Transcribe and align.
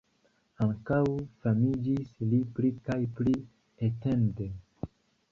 Ankaŭ 0.63 1.01
famiĝis 1.43 2.13
li 2.31 2.39
pli 2.55 2.71
kaj 2.87 2.97
pli 3.19 3.33
etende. 3.89 4.49